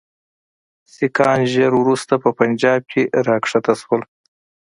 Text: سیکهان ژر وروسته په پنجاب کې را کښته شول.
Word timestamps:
سیکهان 0.93 1.41
ژر 1.51 1.71
وروسته 1.77 2.13
په 2.23 2.29
پنجاب 2.39 2.81
کې 2.91 3.01
را 3.27 3.37
کښته 3.43 3.73
شول. 3.81 4.01